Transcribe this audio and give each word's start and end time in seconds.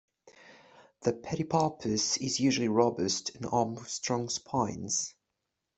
The 1.01 1.13
pedipalpus 1.13 2.17
is 2.17 2.39
usually 2.39 2.69
robust 2.69 3.35
and 3.35 3.45
armed 3.45 3.77
with 3.81 3.89
strong 3.89 4.29
spines. 4.29 5.13